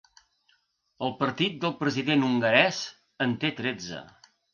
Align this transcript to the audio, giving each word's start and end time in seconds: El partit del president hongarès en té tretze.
El 1.07 1.11
partit 1.19 1.59
del 1.65 1.75
president 1.81 2.23
hongarès 2.29 2.79
en 3.27 3.37
té 3.45 3.53
tretze. 3.61 4.01